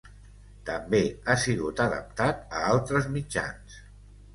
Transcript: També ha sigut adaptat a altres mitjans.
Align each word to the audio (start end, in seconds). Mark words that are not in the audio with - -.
També 0.69 1.01
ha 1.27 1.37
sigut 1.45 1.85
adaptat 1.87 2.43
a 2.49 2.67
altres 2.75 3.15
mitjans. 3.19 3.83